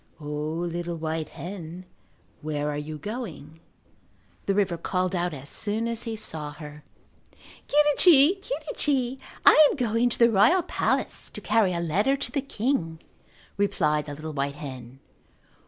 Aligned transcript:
"O, 0.19 0.25
little 0.25 0.95
white 0.95 1.29
hen, 1.29 1.85
where 2.41 2.71
are 2.71 2.75
you 2.79 2.97
going?" 2.97 3.59
the 4.47 4.55
river 4.55 4.75
called 4.75 5.15
out 5.15 5.31
as 5.31 5.47
soon 5.47 5.87
as 5.87 6.01
he 6.09 6.15
saw 6.15 6.53
her. 6.53 6.83
"Quirrichi, 7.67 8.41
quirrichi, 8.41 9.19
I 9.45 9.67
am 9.69 9.75
going 9.77 10.09
to 10.09 10.17
the 10.17 10.31
royal 10.31 10.63
palace 10.63 11.29
to 11.29 11.39
carry 11.39 11.71
a 11.73 11.79
letter 11.79 12.17
to 12.17 12.31
the 12.31 12.41
king," 12.41 12.99
replied 13.57 14.05
the 14.05 14.15
little 14.15 14.33
white 14.33 14.55
hen. 14.55 14.99